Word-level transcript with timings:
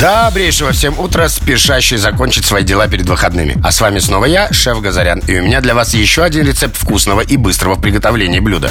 Добрейшего 0.00 0.72
всем 0.72 0.98
утра, 0.98 1.28
спешащий 1.28 1.96
закончить 1.96 2.44
свои 2.44 2.62
дела 2.62 2.88
перед 2.88 3.08
выходными. 3.08 3.56
А 3.64 3.72
с 3.72 3.80
вами 3.80 4.00
снова 4.00 4.26
я, 4.26 4.52
шеф 4.52 4.82
Газарян, 4.82 5.20
и 5.20 5.38
у 5.38 5.42
меня 5.42 5.62
для 5.62 5.74
вас 5.74 5.94
еще 5.94 6.22
один 6.22 6.46
рецепт 6.46 6.76
вкусного 6.76 7.22
и 7.22 7.38
быстрого 7.38 7.76
приготовления 7.76 8.42
блюда. 8.42 8.70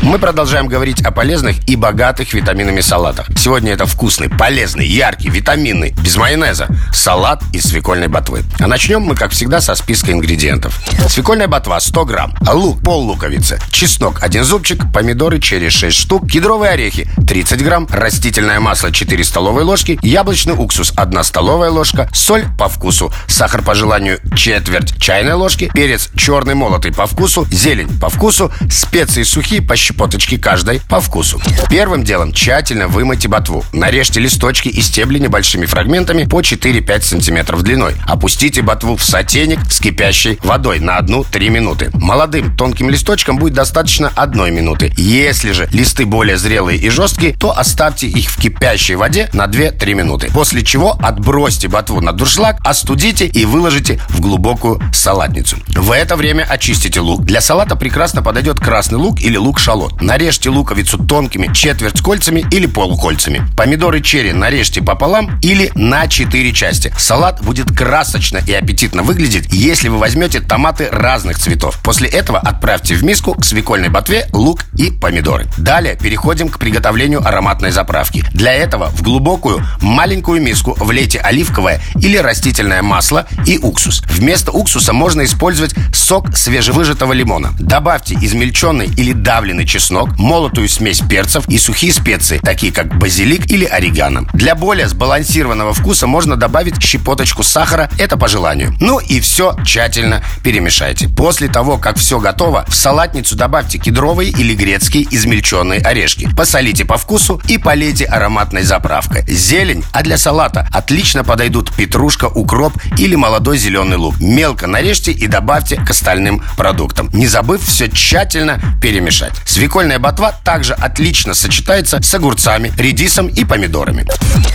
Мы 0.00 0.18
продолжаем 0.18 0.68
говорить 0.68 1.02
о 1.02 1.10
полезных 1.10 1.68
и 1.68 1.76
богатых 1.76 2.32
витаминами 2.32 2.80
салатах. 2.80 3.26
Сегодня 3.36 3.72
это 3.72 3.84
вкусный, 3.84 4.30
полезный, 4.30 4.86
яркий, 4.86 5.28
витаминный, 5.28 5.90
без 6.02 6.16
майонеза, 6.16 6.68
салат 6.94 7.42
из 7.52 7.64
свекольной 7.64 8.08
ботвы. 8.08 8.42
А 8.58 8.66
начнем 8.66 9.02
мы, 9.02 9.14
как 9.16 9.32
всегда, 9.32 9.60
со 9.60 9.74
списка 9.74 10.12
ингредиентов. 10.12 10.80
Свекольная 11.10 11.48
ботва 11.48 11.78
100 11.78 12.04
грамм, 12.06 12.34
лук 12.50 12.80
пол 12.82 13.02
луковицы, 13.02 13.60
чеснок 13.70 14.22
1 14.22 14.44
зубчик, 14.44 14.90
помидоры 14.94 15.40
черри 15.40 15.68
6 15.68 15.94
штук, 15.94 16.30
кедровые 16.30 16.72
орехи 16.72 17.06
30 17.28 17.62
грамм, 17.62 17.86
растительное 17.90 18.60
масло 18.60 18.90
4 18.90 19.22
столовые 19.24 19.64
ложки, 19.64 19.98
яблочный 20.30 20.54
уксус 20.54 20.92
1 20.94 21.24
столовая 21.24 21.70
ложка, 21.70 22.08
соль 22.12 22.44
по 22.56 22.68
вкусу, 22.68 23.12
сахар 23.26 23.62
по 23.62 23.74
желанию 23.74 24.20
четверть 24.36 24.96
чайной 25.00 25.32
ложки, 25.32 25.72
перец 25.74 26.08
черный 26.16 26.54
молотый 26.54 26.92
по 26.92 27.08
вкусу, 27.08 27.48
зелень 27.50 27.98
по 27.98 28.08
вкусу, 28.08 28.52
специи 28.70 29.24
сухие 29.24 29.60
по 29.60 29.74
щепоточке 29.74 30.38
каждой 30.38 30.82
по 30.88 31.00
вкусу. 31.00 31.42
Первым 31.68 32.04
делом 32.04 32.32
тщательно 32.32 32.86
вымойте 32.86 33.26
ботву. 33.26 33.64
Нарежьте 33.72 34.20
листочки 34.20 34.68
и 34.68 34.80
стебли 34.80 35.18
небольшими 35.18 35.66
фрагментами 35.66 36.22
по 36.22 36.42
4-5 36.42 37.02
сантиметров 37.02 37.64
длиной. 37.64 37.94
Опустите 38.06 38.62
ботву 38.62 38.94
в 38.94 39.02
сотейник 39.02 39.58
с 39.68 39.80
кипящей 39.80 40.38
водой 40.44 40.78
на 40.78 40.96
1-3 41.00 41.48
минуты. 41.48 41.90
Молодым 41.94 42.56
тонким 42.56 42.88
листочкам 42.88 43.36
будет 43.36 43.54
достаточно 43.54 44.12
1 44.14 44.54
минуты. 44.54 44.92
Если 44.96 45.50
же 45.50 45.68
листы 45.72 46.06
более 46.06 46.36
зрелые 46.36 46.78
и 46.78 46.88
жесткие, 46.88 47.32
то 47.32 47.50
оставьте 47.50 48.06
их 48.06 48.30
в 48.30 48.40
кипящей 48.40 48.94
воде 48.94 49.28
на 49.32 49.46
2-3 49.46 49.94
минуты. 49.94 50.19
После 50.28 50.60
После 50.60 50.72
чего 50.72 50.98
отбросьте 51.00 51.68
ботву 51.68 52.02
на 52.02 52.12
дуршлаг, 52.12 52.58
остудите 52.62 53.26
и 53.26 53.46
выложите 53.46 53.98
в 54.10 54.20
глубокую 54.20 54.78
салатницу. 54.92 55.56
В 55.68 55.92
это 55.92 56.16
время 56.16 56.42
очистите 56.42 57.00
лук. 57.00 57.24
Для 57.24 57.40
салата 57.40 57.76
прекрасно 57.76 58.20
подойдет 58.20 58.60
красный 58.60 58.98
лук 58.98 59.20
или 59.22 59.38
лук-шалот. 59.38 60.02
Нарежьте 60.02 60.50
луковицу 60.50 60.98
тонкими 60.98 61.50
четверть 61.54 62.02
кольцами 62.02 62.44
или 62.50 62.66
полукольцами. 62.66 63.42
Помидоры 63.56 64.02
черри 64.02 64.32
нарежьте 64.32 64.82
пополам 64.82 65.38
или 65.40 65.72
на 65.74 66.06
4 66.08 66.52
части. 66.52 66.92
Салат 66.98 67.40
будет 67.42 67.74
красочно 67.74 68.38
и 68.38 68.52
аппетитно 68.52 69.02
выглядеть, 69.02 69.52
если 69.52 69.88
вы 69.88 69.96
возьмете 69.96 70.40
томаты 70.40 70.88
разных 70.90 71.38
цветов. 71.38 71.78
После 71.82 72.08
этого 72.08 72.38
отправьте 72.38 72.96
в 72.96 73.02
миску 73.02 73.32
к 73.32 73.44
свекольной 73.46 73.88
ботве 73.88 74.26
лук 74.32 74.64
и 74.76 74.90
помидоры. 74.90 75.46
Далее 75.56 75.96
переходим 75.96 76.50
к 76.50 76.58
приготовлению 76.58 77.26
ароматной 77.26 77.70
заправки. 77.70 78.24
Для 78.34 78.52
этого 78.52 78.90
в 78.90 79.02
глубокую 79.02 79.64
маленькую 79.80 80.09
миску 80.16 80.76
влейте 80.78 81.18
оливковое 81.18 81.80
или 82.00 82.16
растительное 82.16 82.82
масло 82.82 83.26
и 83.46 83.58
уксус. 83.58 84.02
Вместо 84.08 84.50
уксуса 84.52 84.92
можно 84.92 85.24
использовать 85.24 85.74
сок 85.94 86.36
свежевыжатого 86.36 87.12
лимона. 87.12 87.52
Добавьте 87.58 88.14
измельченный 88.20 88.86
или 88.86 89.12
давленный 89.12 89.66
чеснок, 89.66 90.18
молотую 90.18 90.68
смесь 90.68 91.00
перцев 91.00 91.48
и 91.48 91.58
сухие 91.58 91.92
специи, 91.92 92.38
такие 92.38 92.72
как 92.72 92.98
базилик 92.98 93.50
или 93.50 93.64
орегано. 93.64 94.26
Для 94.34 94.54
более 94.54 94.88
сбалансированного 94.88 95.72
вкуса 95.72 96.06
можно 96.06 96.36
добавить 96.36 96.82
щепоточку 96.82 97.42
сахара, 97.42 97.90
это 97.98 98.16
по 98.16 98.28
желанию. 98.28 98.74
Ну 98.80 98.98
и 98.98 99.20
все 99.20 99.56
тщательно 99.64 100.22
перемешайте. 100.42 101.08
После 101.08 101.48
того, 101.48 101.78
как 101.78 101.98
все 101.98 102.18
готово, 102.18 102.64
в 102.68 102.74
салатницу 102.74 103.36
добавьте 103.36 103.78
кедровые 103.78 104.30
или 104.30 104.54
грецкие 104.54 105.06
измельченные 105.10 105.80
орешки. 105.80 106.28
Посолите 106.36 106.84
по 106.84 106.96
вкусу 106.96 107.40
и 107.48 107.58
полейте 107.58 108.04
ароматной 108.04 108.62
заправкой. 108.62 109.24
Зелень, 109.28 109.84
а 110.00 110.02
для 110.02 110.16
салата 110.16 110.66
отлично 110.72 111.24
подойдут 111.24 111.74
петрушка, 111.74 112.24
укроп 112.24 112.72
или 112.96 113.16
молодой 113.16 113.58
зеленый 113.58 113.98
лук. 113.98 114.18
Мелко 114.18 114.66
нарежьте 114.66 115.12
и 115.12 115.26
добавьте 115.26 115.76
к 115.76 115.90
остальным 115.90 116.42
продуктам, 116.56 117.10
не 117.12 117.26
забыв 117.26 117.62
все 117.62 117.90
тщательно 117.90 118.58
перемешать. 118.80 119.34
Свекольная 119.44 119.98
ботва 119.98 120.32
также 120.42 120.72
отлично 120.72 121.34
сочетается 121.34 122.00
с 122.02 122.14
огурцами, 122.14 122.72
редисом 122.78 123.26
и 123.26 123.44
помидорами. 123.44 124.06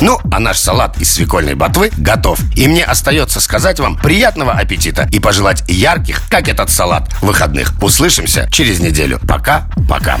Ну, 0.00 0.20
а 0.30 0.38
наш 0.38 0.58
салат 0.58 0.96
из 0.98 1.12
свекольной 1.12 1.54
ботвы 1.54 1.90
готов. 1.96 2.38
И 2.54 2.68
мне 2.68 2.84
остается 2.84 3.40
сказать 3.40 3.80
вам 3.80 3.96
приятного 3.96 4.52
аппетита 4.52 5.08
и 5.10 5.18
пожелать 5.18 5.64
ярких, 5.68 6.22
как 6.30 6.46
этот 6.46 6.70
салат, 6.70 7.12
выходных. 7.20 7.72
Услышимся 7.82 8.48
через 8.52 8.78
неделю. 8.78 9.18
Пока-пока. 9.26 10.20